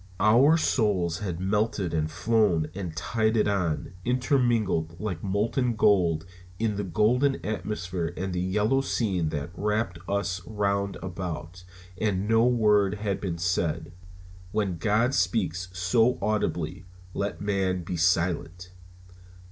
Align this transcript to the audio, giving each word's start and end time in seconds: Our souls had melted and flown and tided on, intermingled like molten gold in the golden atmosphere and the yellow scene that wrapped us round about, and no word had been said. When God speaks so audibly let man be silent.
Our 0.19 0.57
souls 0.57 1.19
had 1.19 1.39
melted 1.39 1.93
and 1.93 2.09
flown 2.09 2.71
and 2.73 2.97
tided 2.97 3.47
on, 3.47 3.93
intermingled 4.03 4.99
like 4.99 5.21
molten 5.23 5.75
gold 5.75 6.25
in 6.57 6.75
the 6.75 6.83
golden 6.83 7.35
atmosphere 7.45 8.11
and 8.17 8.33
the 8.33 8.41
yellow 8.41 8.81
scene 8.81 9.29
that 9.29 9.51
wrapped 9.53 9.99
us 10.09 10.41
round 10.47 10.95
about, 11.03 11.63
and 11.99 12.27
no 12.27 12.47
word 12.47 12.95
had 12.95 13.21
been 13.21 13.37
said. 13.37 13.91
When 14.51 14.79
God 14.79 15.13
speaks 15.13 15.69
so 15.71 16.17
audibly 16.19 16.87
let 17.13 17.39
man 17.39 17.83
be 17.83 17.95
silent. 17.95 18.71